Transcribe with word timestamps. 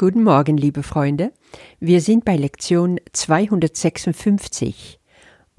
Guten 0.00 0.24
Morgen, 0.24 0.56
liebe 0.56 0.82
Freunde. 0.82 1.30
Wir 1.78 2.00
sind 2.00 2.24
bei 2.24 2.34
Lektion 2.34 2.98
256. 3.12 4.98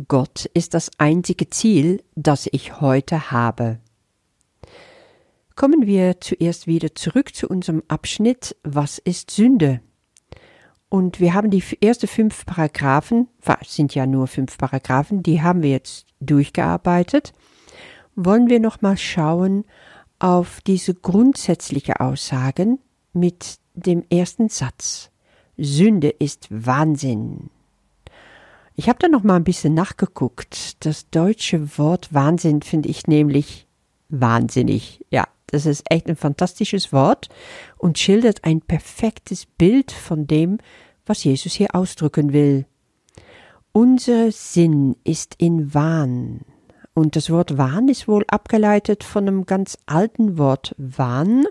Gott 0.07 0.45
ist 0.55 0.73
das 0.73 0.89
einzige 0.97 1.51
Ziel, 1.51 2.01
das 2.15 2.49
ich 2.51 2.81
heute 2.81 3.29
habe. 3.29 3.77
Kommen 5.55 5.85
wir 5.85 6.19
zuerst 6.21 6.65
wieder 6.65 6.95
zurück 6.95 7.35
zu 7.35 7.49
unserem 7.49 7.83
Abschnitt 7.87 8.55
Was 8.63 8.97
ist 8.97 9.29
Sünde? 9.29 9.79
Und 10.89 11.19
wir 11.19 11.35
haben 11.35 11.51
die 11.51 11.63
ersten 11.79 12.07
fünf 12.07 12.47
Paragraphen, 12.47 13.27
sind 13.67 13.93
ja 13.93 14.07
nur 14.07 14.25
fünf 14.25 14.57
Paragraphen, 14.57 15.21
die 15.21 15.43
haben 15.43 15.61
wir 15.61 15.69
jetzt 15.69 16.07
durchgearbeitet. 16.19 17.33
Wollen 18.15 18.49
wir 18.49 18.59
nochmal 18.59 18.97
schauen 18.97 19.65
auf 20.17 20.61
diese 20.61 20.95
grundsätzliche 20.95 21.99
Aussagen 21.99 22.79
mit 23.13 23.60
dem 23.73 24.03
ersten 24.09 24.49
Satz. 24.49 25.09
Sünde 25.57 26.09
ist 26.09 26.47
Wahnsinn. 26.49 27.49
Ich 28.75 28.89
habe 28.89 28.99
da 28.99 29.07
noch 29.07 29.23
mal 29.23 29.35
ein 29.35 29.43
bisschen 29.43 29.73
nachgeguckt. 29.73 30.85
Das 30.85 31.09
deutsche 31.09 31.77
Wort 31.77 32.13
Wahnsinn 32.13 32.61
finde 32.61 32.89
ich 32.89 33.07
nämlich 33.07 33.67
wahnsinnig. 34.09 35.05
Ja, 35.11 35.25
das 35.47 35.65
ist 35.65 35.83
echt 35.89 36.07
ein 36.07 36.15
fantastisches 36.15 36.93
Wort 36.93 37.29
und 37.77 37.99
schildert 37.99 38.43
ein 38.43 38.61
perfektes 38.61 39.45
Bild 39.45 39.91
von 39.91 40.25
dem, 40.25 40.57
was 41.05 41.23
Jesus 41.23 41.53
hier 41.53 41.75
ausdrücken 41.75 42.33
will. 42.33 42.65
Unser 43.73 44.31
Sinn 44.31 44.95
ist 45.03 45.35
in 45.37 45.73
Wahn. 45.73 46.41
Und 46.93 47.15
das 47.15 47.29
Wort 47.29 47.57
Wahn 47.57 47.87
ist 47.87 48.07
wohl 48.07 48.25
abgeleitet 48.27 49.03
von 49.03 49.27
einem 49.27 49.45
ganz 49.45 49.77
alten 49.85 50.37
Wort 50.37 50.75
Wahn, 50.77 51.45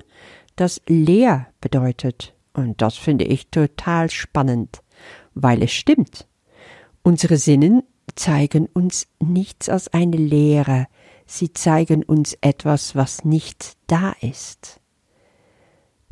das 0.60 0.82
leer 0.86 1.46
bedeutet. 1.60 2.34
Und 2.52 2.82
das 2.82 2.96
finde 2.96 3.24
ich 3.24 3.48
total 3.48 4.10
spannend, 4.10 4.82
weil 5.34 5.62
es 5.62 5.72
stimmt. 5.72 6.28
Unsere 7.02 7.38
Sinnen 7.38 7.82
zeigen 8.14 8.66
uns 8.66 9.06
nichts 9.20 9.70
als 9.70 9.88
eine 9.88 10.18
Leere, 10.18 10.86
sie 11.26 11.52
zeigen 11.52 12.02
uns 12.02 12.36
etwas, 12.42 12.94
was 12.94 13.24
nicht 13.24 13.76
da 13.86 14.14
ist. 14.20 14.80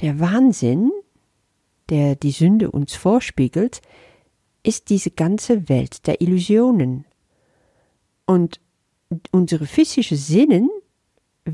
Der 0.00 0.18
Wahnsinn, 0.18 0.92
der 1.90 2.14
die 2.14 2.30
Sünde 2.30 2.70
uns 2.70 2.94
vorspiegelt, 2.94 3.82
ist 4.62 4.88
diese 4.88 5.10
ganze 5.10 5.68
Welt 5.68 6.06
der 6.06 6.22
Illusionen. 6.22 7.04
Und 8.24 8.60
unsere 9.30 9.66
physischen 9.66 10.16
Sinnen 10.16 10.70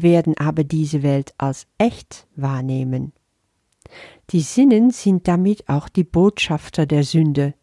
werden 0.02 0.36
aber 0.38 0.64
diese 0.64 1.02
Welt 1.02 1.34
als 1.38 1.66
echt 1.78 2.26
wahrnehmen. 2.36 3.12
Die 4.30 4.40
Sinnen 4.40 4.90
sind 4.90 5.28
damit 5.28 5.68
auch 5.68 5.88
die 5.88 6.04
Botschafter 6.04 6.86
der 6.86 7.04
Sünde, 7.04 7.54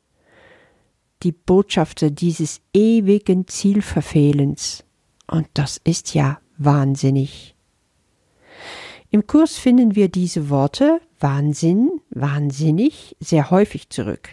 die 1.23 1.31
Botschafter 1.31 2.11
dieses 2.11 2.61
ewigen 2.73 3.47
Zielverfehlens. 3.47 4.83
Und 5.27 5.47
das 5.53 5.77
ist 5.83 6.13
ja 6.13 6.39
wahnsinnig. 6.57 7.55
Im 9.09 9.27
Kurs 9.27 9.57
finden 9.57 9.95
wir 9.95 10.09
diese 10.09 10.49
Worte 10.49 11.01
Wahnsinn, 11.19 12.01
wahnsinnig 12.09 13.15
sehr 13.19 13.51
häufig 13.51 13.89
zurück. 13.89 14.29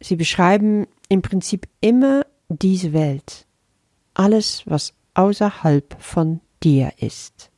Sie 0.00 0.16
beschreiben 0.16 0.86
im 1.08 1.22
Prinzip 1.22 1.66
immer 1.80 2.26
diese 2.48 2.92
Welt, 2.92 3.46
alles, 4.14 4.62
was 4.66 4.94
außerhalb 5.14 5.96
von 6.00 6.40
dir 6.66 6.92
ist, 6.98 7.52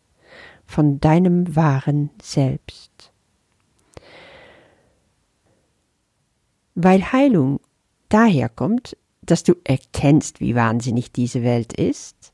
von 0.66 1.00
deinem 1.00 1.56
wahren 1.56 2.10
Selbst. 2.20 3.10
Weil 6.74 7.10
Heilung 7.10 7.58
daher 8.10 8.50
kommt, 8.50 8.96
dass 9.22 9.42
du 9.42 9.54
erkennst, 9.64 10.40
wie 10.40 10.54
wahnsinnig 10.54 11.10
diese 11.10 11.42
Welt 11.42 11.72
ist, 11.72 12.32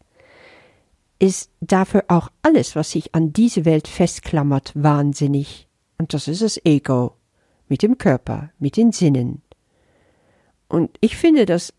ist 1.20 1.50
dafür 1.60 2.04
auch 2.08 2.28
alles, 2.42 2.74
was 2.74 2.90
sich 2.90 3.14
an 3.14 3.32
diese 3.32 3.64
Welt 3.64 3.86
festklammert, 3.86 4.72
wahnsinnig. 4.74 5.68
Und 5.98 6.12
das 6.12 6.26
ist 6.26 6.42
das 6.42 6.60
Ego, 6.64 7.14
mit 7.68 7.82
dem 7.82 7.98
Körper, 7.98 8.50
mit 8.58 8.76
den 8.76 8.90
Sinnen. 8.90 9.42
Und 10.68 10.90
ich 11.00 11.16
finde, 11.16 11.46
dass, 11.46 11.72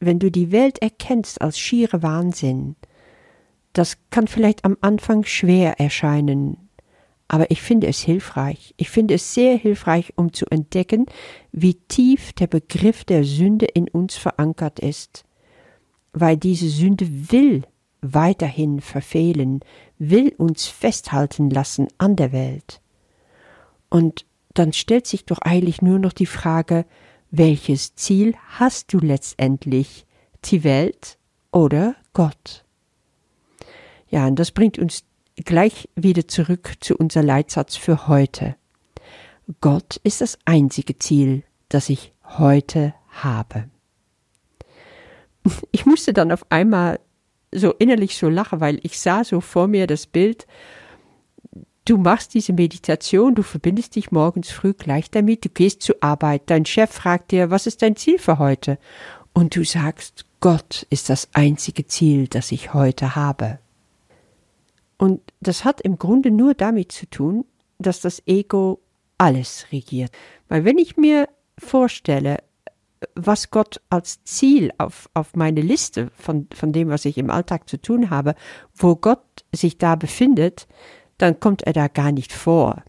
wenn 0.00 0.18
du 0.18 0.32
die 0.32 0.50
Welt 0.50 0.82
erkennst 0.82 1.40
als 1.40 1.60
schiere 1.60 2.02
Wahnsinn, 2.02 2.74
das 3.72 3.98
kann 4.10 4.26
vielleicht 4.26 4.64
am 4.64 4.76
Anfang 4.80 5.24
schwer 5.24 5.80
erscheinen, 5.80 6.68
aber 7.32 7.50
ich 7.50 7.62
finde 7.62 7.86
es 7.86 8.00
hilfreich. 8.00 8.74
Ich 8.76 8.90
finde 8.90 9.14
es 9.14 9.32
sehr 9.32 9.56
hilfreich, 9.56 10.12
um 10.16 10.34
zu 10.34 10.44
entdecken, 10.50 11.06
wie 11.50 11.74
tief 11.74 12.34
der 12.34 12.46
Begriff 12.46 13.04
der 13.04 13.24
Sünde 13.24 13.64
in 13.64 13.88
uns 13.88 14.16
verankert 14.16 14.80
ist, 14.80 15.24
weil 16.12 16.36
diese 16.36 16.68
Sünde 16.68 17.06
will 17.32 17.62
weiterhin 18.02 18.82
verfehlen, 18.82 19.60
will 19.98 20.34
uns 20.36 20.66
festhalten 20.66 21.48
lassen 21.48 21.88
an 21.96 22.16
der 22.16 22.32
Welt. 22.32 22.82
Und 23.88 24.26
dann 24.52 24.74
stellt 24.74 25.06
sich 25.06 25.24
doch 25.24 25.38
eigentlich 25.38 25.80
nur 25.80 25.98
noch 25.98 26.12
die 26.12 26.26
Frage, 26.26 26.84
welches 27.30 27.94
Ziel 27.94 28.34
hast 28.58 28.92
du 28.92 28.98
letztendlich, 28.98 30.04
die 30.44 30.64
Welt 30.64 31.16
oder 31.50 31.94
Gott? 32.12 32.66
Ja, 34.12 34.26
und 34.26 34.38
das 34.38 34.50
bringt 34.50 34.78
uns 34.78 35.04
gleich 35.36 35.88
wieder 35.96 36.28
zurück 36.28 36.74
zu 36.80 36.96
unser 36.96 37.22
Leitsatz 37.22 37.76
für 37.76 38.06
heute. 38.08 38.56
Gott 39.62 39.96
ist 40.04 40.20
das 40.20 40.38
einzige 40.44 40.98
Ziel, 40.98 41.44
das 41.70 41.88
ich 41.88 42.12
heute 42.38 42.94
habe. 43.08 43.68
Ich 45.72 45.86
musste 45.86 46.12
dann 46.12 46.30
auf 46.30 46.46
einmal 46.50 47.00
so 47.52 47.72
innerlich 47.72 48.16
so 48.16 48.28
lachen, 48.28 48.60
weil 48.60 48.78
ich 48.84 49.00
sah 49.00 49.24
so 49.24 49.40
vor 49.40 49.66
mir 49.66 49.88
das 49.88 50.06
Bild, 50.06 50.46
du 51.84 51.96
machst 51.96 52.34
diese 52.34 52.52
Meditation, 52.52 53.34
du 53.34 53.42
verbindest 53.42 53.96
dich 53.96 54.12
morgens 54.12 54.52
früh 54.52 54.72
gleich 54.72 55.10
damit, 55.10 55.44
du 55.44 55.48
gehst 55.48 55.82
zur 55.82 55.96
Arbeit, 56.00 56.42
dein 56.46 56.64
Chef 56.64 56.92
fragt 56.92 57.32
dir, 57.32 57.50
was 57.50 57.66
ist 57.66 57.82
dein 57.82 57.96
Ziel 57.96 58.20
für 58.20 58.38
heute? 58.38 58.78
Und 59.32 59.56
du 59.56 59.64
sagst, 59.64 60.26
Gott 60.38 60.86
ist 60.90 61.10
das 61.10 61.28
einzige 61.32 61.88
Ziel, 61.88 62.28
das 62.28 62.52
ich 62.52 62.72
heute 62.72 63.16
habe. 63.16 63.58
Und 65.02 65.20
das 65.40 65.64
hat 65.64 65.80
im 65.80 65.98
Grunde 65.98 66.30
nur 66.30 66.54
damit 66.54 66.92
zu 66.92 67.10
tun, 67.10 67.44
dass 67.80 68.00
das 68.00 68.22
Ego 68.24 68.78
alles 69.18 69.66
regiert. 69.72 70.12
Weil 70.48 70.64
wenn 70.64 70.78
ich 70.78 70.96
mir 70.96 71.28
vorstelle, 71.58 72.36
was 73.16 73.50
Gott 73.50 73.80
als 73.90 74.22
Ziel 74.22 74.70
auf, 74.78 75.10
auf 75.12 75.34
meine 75.34 75.60
Liste 75.60 76.12
von, 76.14 76.46
von 76.54 76.72
dem, 76.72 76.88
was 76.88 77.04
ich 77.04 77.18
im 77.18 77.30
Alltag 77.30 77.68
zu 77.68 77.82
tun 77.82 78.10
habe, 78.10 78.36
wo 78.76 78.94
Gott 78.94 79.44
sich 79.52 79.76
da 79.76 79.96
befindet, 79.96 80.68
dann 81.18 81.40
kommt 81.40 81.62
er 81.62 81.72
da 81.72 81.88
gar 81.88 82.12
nicht 82.12 82.32
vor. 82.32 82.84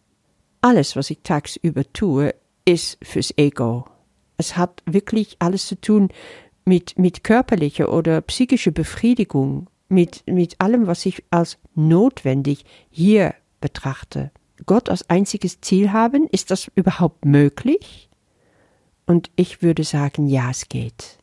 Alles, 0.61 0.95
was 0.95 1.09
ich 1.09 1.23
tagsüber 1.23 1.81
tue, 1.93 2.35
ist 2.63 2.99
fürs 3.01 3.35
Ego. 3.37 3.85
Es 4.37 4.55
hat 4.55 4.83
wirklich 4.85 5.37
alles 5.39 5.65
zu 5.65 5.81
tun 5.81 6.09
mit, 6.63 6.99
mit 6.99 7.23
körperlicher 7.23 7.91
oder 7.91 8.21
psychischer 8.21 8.69
Befriedigung 8.69 9.67
mit, 9.93 10.23
mit 10.27 10.59
allem, 10.59 10.87
was 10.87 11.05
ich 11.05 11.23
als 11.29 11.57
notwendig 11.75 12.65
hier 12.89 13.35
betrachte. 13.61 14.31
Gott 14.65 14.89
als 14.89 15.09
einziges 15.09 15.61
Ziel 15.61 15.91
haben, 15.91 16.27
ist 16.27 16.51
das 16.51 16.71
überhaupt 16.75 17.25
möglich? 17.25 18.09
Und 19.05 19.31
ich 19.35 19.61
würde 19.61 19.83
sagen, 19.83 20.27
ja, 20.27 20.49
es 20.49 20.69
geht. 20.69 21.19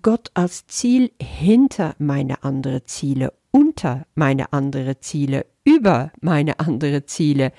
Gott 0.00 0.30
als 0.34 0.66
Ziel 0.66 1.10
hinter 1.20 1.94
meine 1.98 2.42
anderen 2.44 2.86
Ziele, 2.86 3.32
unter 3.50 4.06
meine 4.14 4.52
anderen 4.52 4.96
Ziele, 5.00 5.44
über 5.64 6.12
meine 6.20 6.58
anderen 6.60 7.06
Ziele, 7.06 7.52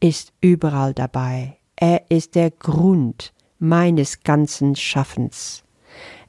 ist 0.00 0.32
überall 0.40 0.94
dabei. 0.94 1.58
Er 1.76 2.10
ist 2.10 2.34
der 2.34 2.50
Grund 2.50 3.32
meines 3.58 4.20
ganzen 4.20 4.74
Schaffens. 4.74 5.62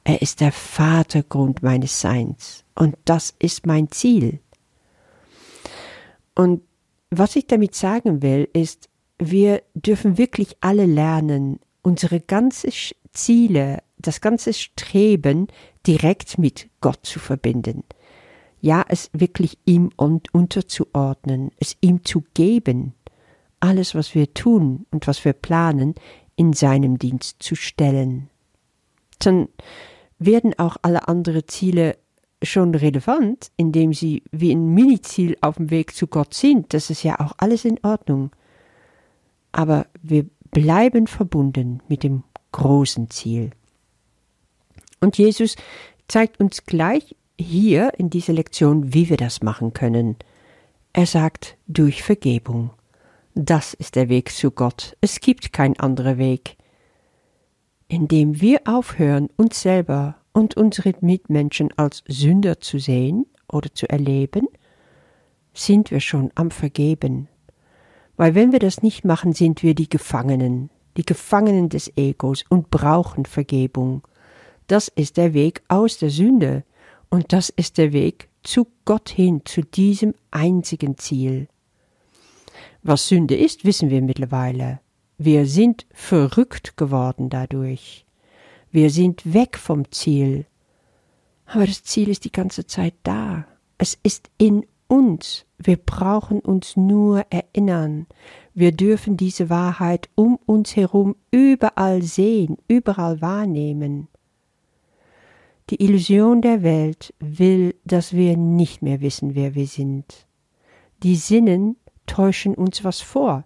Er 0.04 0.22
ist 0.22 0.40
der 0.40 0.52
Vatergrund 0.52 1.62
meines 1.62 2.00
Seins. 2.00 2.64
Und 2.78 2.96
das 3.04 3.34
ist 3.40 3.66
mein 3.66 3.90
Ziel. 3.90 4.38
Und 6.36 6.62
was 7.10 7.34
ich 7.34 7.48
damit 7.48 7.74
sagen 7.74 8.22
will, 8.22 8.48
ist, 8.52 8.88
wir 9.18 9.62
dürfen 9.74 10.16
wirklich 10.16 10.56
alle 10.60 10.86
lernen, 10.86 11.58
unsere 11.82 12.20
ganzen 12.20 12.70
Ziele, 13.10 13.82
das 13.98 14.20
ganze 14.20 14.52
Streben 14.52 15.48
direkt 15.88 16.38
mit 16.38 16.68
Gott 16.80 17.00
zu 17.02 17.18
verbinden. 17.18 17.82
Ja, 18.60 18.84
es 18.88 19.10
wirklich 19.12 19.58
ihm 19.64 19.90
unterzuordnen, 19.96 21.50
es 21.58 21.76
ihm 21.80 22.04
zu 22.04 22.22
geben, 22.34 22.94
alles, 23.58 23.96
was 23.96 24.14
wir 24.14 24.34
tun 24.34 24.86
und 24.92 25.08
was 25.08 25.24
wir 25.24 25.32
planen, 25.32 25.96
in 26.36 26.52
seinem 26.52 26.96
Dienst 26.96 27.42
zu 27.42 27.56
stellen. 27.56 28.30
Dann 29.18 29.48
werden 30.20 30.56
auch 30.58 30.76
alle 30.82 31.08
anderen 31.08 31.48
Ziele 31.48 31.98
schon 32.42 32.74
relevant, 32.74 33.50
indem 33.56 33.92
sie 33.92 34.22
wie 34.30 34.52
ein 34.52 34.72
Miniziel 34.74 35.36
auf 35.40 35.56
dem 35.56 35.70
Weg 35.70 35.94
zu 35.94 36.06
Gott 36.06 36.34
sind. 36.34 36.72
Das 36.72 36.90
ist 36.90 37.02
ja 37.02 37.18
auch 37.20 37.34
alles 37.38 37.64
in 37.64 37.78
Ordnung. 37.82 38.30
aber 39.52 39.86
wir 40.02 40.26
bleiben 40.50 41.06
verbunden 41.06 41.82
mit 41.88 42.02
dem 42.02 42.22
großen 42.52 43.10
Ziel. 43.10 43.50
Und 45.00 45.18
Jesus 45.18 45.56
zeigt 46.06 46.40
uns 46.40 46.64
gleich 46.64 47.16
hier 47.38 47.92
in 47.98 48.10
dieser 48.10 48.32
Lektion, 48.32 48.94
wie 48.94 49.08
wir 49.08 49.16
das 49.16 49.42
machen 49.42 49.72
können. 49.72 50.16
Er 50.92 51.06
sagt 51.06 51.56
durch 51.66 52.02
Vergebung. 52.02 52.70
Das 53.34 53.74
ist 53.74 53.94
der 53.94 54.08
Weg 54.08 54.30
zu 54.32 54.50
Gott. 54.50 54.96
Es 55.00 55.20
gibt 55.20 55.52
kein 55.52 55.78
anderer 55.78 56.18
Weg. 56.18 56.56
Indem 57.86 58.40
wir 58.40 58.62
aufhören, 58.66 59.28
uns 59.36 59.62
selber 59.62 60.17
und 60.32 60.56
unsere 60.56 60.94
Mitmenschen 61.00 61.72
als 61.76 62.02
Sünder 62.06 62.60
zu 62.60 62.78
sehen 62.78 63.26
oder 63.50 63.72
zu 63.72 63.88
erleben, 63.88 64.46
sind 65.54 65.90
wir 65.90 66.00
schon 66.00 66.30
am 66.34 66.50
Vergeben. 66.50 67.28
Weil 68.16 68.34
wenn 68.34 68.52
wir 68.52 68.58
das 68.58 68.82
nicht 68.82 69.04
machen, 69.04 69.32
sind 69.32 69.62
wir 69.62 69.74
die 69.74 69.88
Gefangenen, 69.88 70.70
die 70.96 71.04
Gefangenen 71.04 71.68
des 71.68 71.92
Egos 71.96 72.44
und 72.48 72.70
brauchen 72.70 73.24
Vergebung. 73.24 74.06
Das 74.66 74.88
ist 74.88 75.16
der 75.16 75.34
Weg 75.34 75.62
aus 75.68 75.98
der 75.98 76.10
Sünde 76.10 76.64
und 77.10 77.32
das 77.32 77.48
ist 77.48 77.78
der 77.78 77.92
Weg 77.92 78.28
zu 78.42 78.66
Gott 78.84 79.08
hin, 79.08 79.42
zu 79.44 79.62
diesem 79.62 80.14
einzigen 80.30 80.98
Ziel. 80.98 81.48
Was 82.82 83.08
Sünde 83.08 83.36
ist, 83.36 83.64
wissen 83.64 83.90
wir 83.90 84.02
mittlerweile. 84.02 84.80
Wir 85.16 85.46
sind 85.46 85.86
verrückt 85.92 86.76
geworden 86.76 87.28
dadurch. 87.28 88.06
Wir 88.70 88.90
sind 88.90 89.32
weg 89.32 89.56
vom 89.56 89.90
Ziel. 89.90 90.46
Aber 91.46 91.66
das 91.66 91.82
Ziel 91.82 92.08
ist 92.08 92.24
die 92.24 92.32
ganze 92.32 92.66
Zeit 92.66 92.94
da. 93.02 93.46
Es 93.78 93.98
ist 94.02 94.30
in 94.36 94.66
uns. 94.88 95.46
Wir 95.58 95.76
brauchen 95.76 96.40
uns 96.40 96.76
nur 96.76 97.24
erinnern. 97.30 98.06
Wir 98.54 98.72
dürfen 98.72 99.16
diese 99.16 99.48
Wahrheit 99.48 100.08
um 100.14 100.38
uns 100.46 100.76
herum 100.76 101.16
überall 101.30 102.02
sehen, 102.02 102.58
überall 102.68 103.20
wahrnehmen. 103.20 104.08
Die 105.70 105.82
Illusion 105.82 106.42
der 106.42 106.62
Welt 106.62 107.14
will, 107.18 107.74
dass 107.84 108.14
wir 108.14 108.36
nicht 108.36 108.82
mehr 108.82 109.00
wissen, 109.00 109.34
wer 109.34 109.54
wir 109.54 109.66
sind. 109.66 110.26
Die 111.02 111.16
Sinnen 111.16 111.76
täuschen 112.06 112.54
uns 112.54 112.84
was 112.84 113.00
vor. 113.00 113.44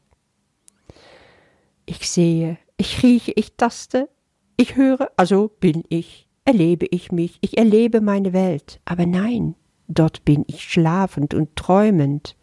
Ich 1.84 2.08
sehe, 2.08 2.58
ich 2.76 3.02
rieche, 3.02 3.32
ich 3.32 3.56
taste, 3.56 4.08
ich 4.56 4.76
höre, 4.76 5.10
also 5.16 5.48
bin 5.60 5.84
ich, 5.88 6.28
erlebe 6.44 6.86
ich 6.90 7.12
mich, 7.12 7.38
ich 7.40 7.58
erlebe 7.58 8.00
meine 8.00 8.32
Welt. 8.32 8.80
Aber 8.84 9.06
nein, 9.06 9.54
dort 9.88 10.24
bin 10.24 10.44
ich 10.46 10.62
schlafend 10.62 11.34
und 11.34 11.56
träumend. 11.56 12.36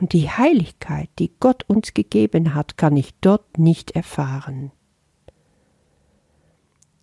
Und 0.00 0.12
die 0.12 0.30
Heiligkeit, 0.30 1.08
die 1.18 1.32
Gott 1.40 1.64
uns 1.68 1.94
gegeben 1.94 2.54
hat, 2.54 2.76
kann 2.76 2.96
ich 2.96 3.14
dort 3.20 3.58
nicht 3.58 3.92
erfahren. 3.92 4.70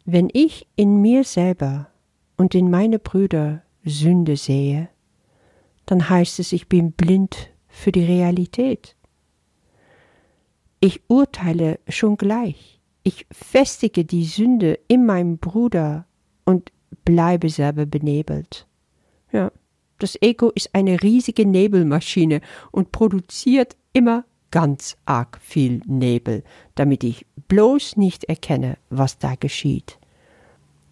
Wenn 0.06 0.30
ich 0.32 0.68
in 0.76 1.02
mir 1.02 1.24
selber 1.24 1.90
und 2.38 2.56
in 2.56 2.70
meine 2.70 3.00
Brüder 3.00 3.64
Sünde 3.84 4.38
sehe, 4.38 4.90
dann 5.86 6.10
heißt 6.10 6.40
es, 6.40 6.52
ich 6.52 6.70
bin 6.70 6.92
blind 6.92 7.52
für 7.68 7.92
die 7.92 8.04
Realität. 8.04 8.96
Ich 10.80 11.02
urteile 11.10 11.80
schon 11.88 12.18
gleich. 12.18 12.75
Ich 13.08 13.28
festige 13.32 14.04
die 14.04 14.26
Sünde 14.26 14.80
in 14.88 15.06
meinem 15.06 15.38
Bruder 15.38 16.08
und 16.44 16.72
bleibe 17.06 17.50
selber 17.50 17.86
benebelt. 17.86 18.66
Ja, 19.32 19.52
das 20.00 20.20
Ego 20.24 20.50
ist 20.50 20.74
eine 20.74 21.04
riesige 21.04 21.46
Nebelmaschine 21.46 22.42
und 22.72 22.92
produziert 22.92 23.76
immer 23.94 24.26
ganz 24.50 24.98
arg 25.06 25.38
viel 25.40 25.82
Nebel, 25.86 26.44
damit 26.74 27.04
ich 27.04 27.28
bloß 27.48 27.96
nicht 27.96 28.24
erkenne, 28.24 28.80
was 28.90 29.20
da 29.20 29.36
geschieht. 29.36 30.00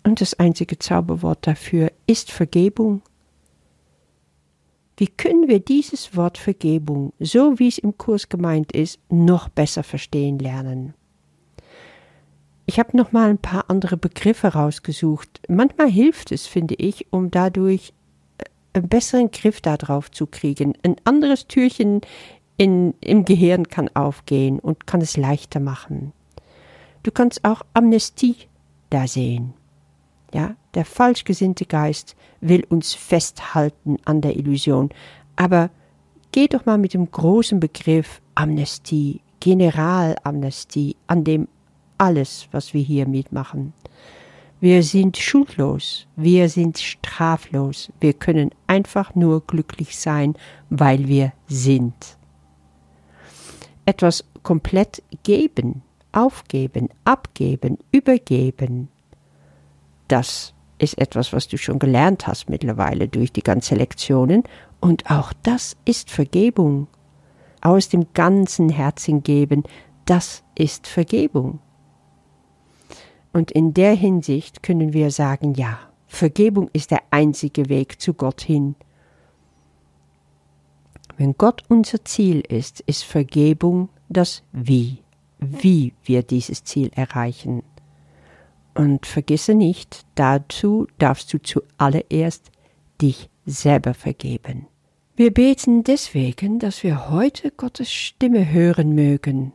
Und 0.05 0.21
das 0.21 0.35
einzige 0.35 0.77
Zauberwort 0.77 1.47
dafür 1.47 1.91
ist 2.05 2.29
Vergebung. 2.29 3.01
Wie 4.97 5.07
können 5.07 5.47
wir 5.47 5.61
dieses 5.61 6.15
Wort 6.15 6.37
Vergebung, 6.37 7.11
so 7.19 7.57
wie 7.57 7.69
es 7.69 7.79
im 7.79 7.97
Kurs 7.97 8.29
gemeint 8.29 8.71
ist, 8.71 8.99
noch 9.09 9.49
besser 9.49 9.81
verstehen 9.81 10.37
lernen? 10.37 10.93
Ich 12.65 12.79
habe 12.79 12.95
noch 12.95 13.11
mal 13.11 13.29
ein 13.29 13.37
paar 13.37 13.69
andere 13.69 13.97
Begriffe 13.97 14.49
rausgesucht. 14.49 15.41
Manchmal 15.49 15.89
hilft 15.89 16.31
es, 16.31 16.47
finde 16.47 16.75
ich, 16.75 17.11
um 17.11 17.29
dadurch 17.29 17.93
einen 18.73 18.87
besseren 18.87 19.31
Griff 19.31 19.61
darauf 19.61 20.11
zu 20.11 20.27
kriegen. 20.27 20.73
Ein 20.83 20.95
anderes 21.03 21.47
Türchen 21.47 22.01
in, 22.57 22.93
im 23.01 23.25
Gehirn 23.25 23.67
kann 23.67 23.89
aufgehen 23.93 24.59
und 24.59 24.87
kann 24.87 25.01
es 25.01 25.17
leichter 25.17 25.59
machen. 25.59 26.13
Du 27.03 27.11
kannst 27.11 27.43
auch 27.43 27.63
Amnestie 27.73 28.35
da 28.89 29.07
sehen. 29.07 29.53
Ja, 30.33 30.55
der 30.73 30.85
falsch 30.85 31.25
gesinnte 31.25 31.65
Geist 31.65 32.15
will 32.41 32.63
uns 32.69 32.93
festhalten 32.93 33.97
an 34.05 34.21
der 34.21 34.35
Illusion. 34.35 34.89
Aber 35.35 35.69
geh 36.31 36.47
doch 36.47 36.65
mal 36.65 36.77
mit 36.77 36.93
dem 36.93 37.11
großen 37.11 37.59
Begriff 37.59 38.21
Amnestie, 38.35 39.21
Generalamnestie, 39.39 40.95
an 41.05 41.23
dem 41.23 41.47
alles, 41.97 42.47
was 42.51 42.73
wir 42.73 42.81
hier 42.81 43.07
mitmachen. 43.07 43.73
Wir 44.59 44.81
sind 44.83 45.17
schuldlos, 45.17 46.07
wir 46.15 46.47
sind 46.47 46.77
straflos, 46.77 47.91
wir 47.99 48.13
können 48.13 48.51
einfach 48.67 49.13
nur 49.13 49.45
glücklich 49.45 49.97
sein, 49.97 50.35
weil 50.69 51.07
wir 51.07 51.33
sind. 51.47 52.17
Etwas 53.85 54.23
komplett 54.41 55.03
geben, 55.23 55.81
aufgeben, 56.13 56.89
abgeben, 57.03 57.77
übergeben, 57.91 58.87
das 60.07 60.53
ist 60.77 60.97
etwas, 60.97 61.33
was 61.33 61.47
du 61.47 61.57
schon 61.57 61.79
gelernt 61.79 62.27
hast 62.27 62.49
mittlerweile 62.49 63.07
durch 63.07 63.31
die 63.31 63.43
ganzen 63.43 63.77
Lektionen, 63.77 64.43
und 64.79 65.09
auch 65.09 65.33
das 65.43 65.77
ist 65.85 66.11
Vergebung. 66.11 66.87
Aus 67.61 67.87
dem 67.89 68.07
ganzen 68.13 68.69
Herzen 68.69 69.23
geben, 69.23 69.63
das 70.05 70.43
ist 70.55 70.87
Vergebung. 70.87 71.59
Und 73.33 73.51
in 73.51 73.73
der 73.73 73.95
Hinsicht 73.95 74.61
können 74.61 74.93
wir 74.93 75.09
sagen, 75.09 75.55
ja, 75.55 75.79
Vergebung 76.07 76.69
ist 76.71 76.91
der 76.91 77.01
einzige 77.09 77.67
Weg 77.67 77.99
zu 77.99 78.13
Gott 78.13 78.41
hin. 78.41 78.75
Wenn 81.17 81.33
Gott 81.35 81.63
unser 81.67 82.05
Ziel 82.05 82.41
ist, 82.41 82.81
ist 82.81 83.03
Vergebung 83.03 83.89
das 84.07 84.43
Wie, 84.51 84.99
wie 85.39 85.93
wir 86.03 86.21
dieses 86.21 86.63
Ziel 86.63 86.91
erreichen. 86.95 87.63
Und 88.75 89.07
vergesse 89.07 89.55
nicht, 89.55 90.05
dazu 90.13 90.87
darfst 90.99 91.33
du 91.33 91.39
zuallererst 91.41 92.51
dich 93.01 93.29
selber 93.45 93.95
vergeben. 93.95 94.67
Wir 95.15 95.33
beten 95.33 95.83
deswegen, 95.83 96.59
dass 96.59 96.83
wir 96.83 97.09
heute 97.09 97.51
Gottes 97.51 97.91
Stimme 97.91 98.51
hören 98.51 98.93
mögen, 98.93 99.53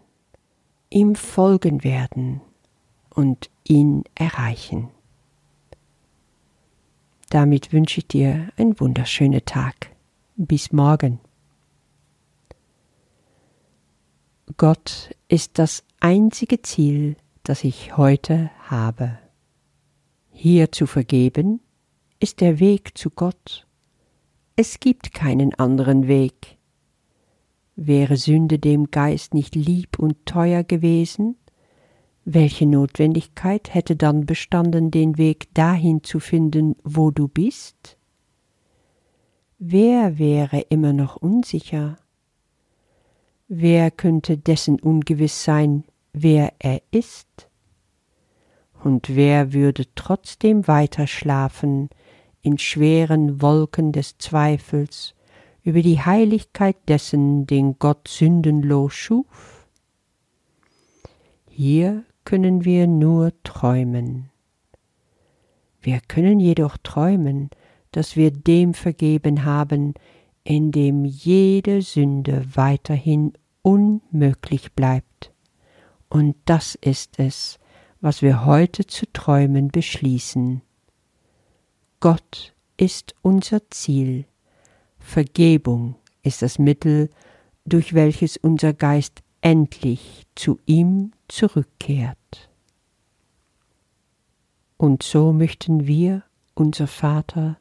ihm 0.91 1.15
folgen 1.15 1.83
werden 1.85 2.41
und 3.19 3.51
ihn 3.65 4.05
erreichen. 4.15 4.91
Damit 7.31 7.73
wünsche 7.73 7.99
ich 7.99 8.07
dir 8.07 8.49
einen 8.57 8.79
wunderschönen 8.79 9.45
Tag. 9.45 9.91
Bis 10.37 10.71
morgen. 10.71 11.19
Gott 14.57 15.11
ist 15.27 15.59
das 15.59 15.83
einzige 15.99 16.63
Ziel, 16.63 17.17
das 17.43 17.65
ich 17.65 17.97
heute 17.97 18.53
habe. 18.61 19.19
Hier 20.31 20.71
zu 20.71 20.87
vergeben 20.87 21.59
ist 22.21 22.41
der 22.41 22.61
Weg 22.61 22.97
zu 22.97 23.11
Gott. 23.11 23.67
Es 24.55 24.79
gibt 24.79 25.13
keinen 25.13 25.55
anderen 25.57 26.07
Weg. 26.07 26.57
Wäre 27.75 28.17
Sünde 28.17 28.61
dem 28.61 28.93
Geist 28.93 29.35
nicht 29.35 29.57
lieb 29.57 29.99
und 29.99 30.25
teuer 30.25 30.63
gewesen, 30.63 31.35
welche 32.31 32.67
Notwendigkeit 32.67 33.73
hätte 33.73 33.97
dann 33.97 34.27
bestanden, 34.27 34.91
den 34.91 35.17
Weg 35.17 35.55
dahin 35.55 36.05
zu 36.05 36.21
finden, 36.21 36.77
wo 36.85 37.11
du 37.11 37.27
bist? 37.27 37.97
Wer 39.59 40.19
wäre 40.19 40.61
immer 40.69 40.93
noch 40.93 41.17
unsicher? 41.17 41.97
Wer 43.49 43.91
könnte 43.91 44.37
dessen 44.37 44.79
ungewiss 44.79 45.43
sein, 45.43 45.85
wer 46.13 46.53
er 46.59 46.83
ist? 46.91 47.49
Und 48.85 49.17
wer 49.17 49.55
würde 49.55 49.87
trotzdem 49.95 50.69
weiter 50.69 51.07
schlafen 51.07 51.89
in 52.43 52.59
schweren 52.59 53.41
Wolken 53.41 53.91
des 53.91 54.19
Zweifels 54.19 55.15
über 55.63 55.81
die 55.81 56.01
Heiligkeit 56.01 56.77
dessen, 56.89 57.47
den 57.47 57.79
Gott 57.79 58.07
sündenlos 58.07 58.93
schuf? 58.93 59.67
Hier 61.49 62.05
können 62.29 62.67
wir 62.67 62.87
nur 62.87 63.33
träumen. 63.43 64.29
Wir 65.81 65.99
können 66.09 66.41
jedoch 66.41 66.77
träumen, 66.77 67.49
dass 67.91 68.17
wir 68.17 68.31
dem 68.31 68.75
vergeben 68.75 69.47
haben, 69.47 69.95
in 70.45 70.71
dem 70.71 71.07
jede 71.07 71.81
Sünde 71.81 72.45
weiterhin 72.53 73.33
unmöglich 73.63 74.75
bleibt. 74.75 75.33
Und 76.11 76.37
das 76.45 76.75
ist 76.75 77.19
es, 77.19 77.59
was 78.03 78.21
wir 78.21 78.45
heute 78.45 78.87
zu 78.87 79.11
träumen 79.11 79.69
beschließen. 79.69 80.61
Gott 81.99 82.55
ist 82.77 83.15
unser 83.23 83.71
Ziel, 83.71 84.27
Vergebung 84.99 85.95
ist 86.23 86.43
das 86.43 86.59
Mittel, 86.59 87.09
durch 87.65 87.95
welches 87.95 88.37
unser 88.37 88.75
Geist 88.75 89.23
endlich 89.41 90.27
zu 90.35 90.59
ihm 90.67 91.13
zurückkehrt. 91.29 92.51
Und 94.77 95.03
so 95.03 95.33
möchten 95.33 95.87
wir, 95.87 96.23
unser 96.55 96.87
Vater, 96.87 97.59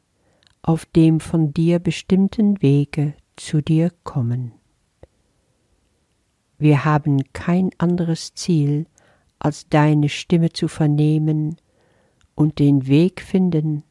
auf 0.62 0.84
dem 0.86 1.20
von 1.20 1.52
dir 1.52 1.78
bestimmten 1.78 2.60
Wege 2.62 3.14
zu 3.36 3.62
dir 3.62 3.92
kommen. 4.04 4.52
Wir 6.58 6.84
haben 6.84 7.22
kein 7.32 7.70
anderes 7.78 8.34
Ziel, 8.34 8.86
als 9.38 9.68
deine 9.68 10.08
Stimme 10.08 10.52
zu 10.52 10.66
vernehmen 10.66 11.56
und 12.34 12.58
den 12.58 12.86
Weg 12.88 13.20
finden, 13.20 13.84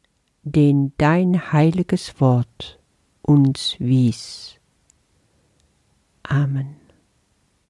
den 0.43 0.93
dein 0.97 1.51
heiliges 1.51 2.19
Wort 2.19 2.79
uns 3.21 3.75
wies. 3.79 4.59
Amen. 6.23 6.86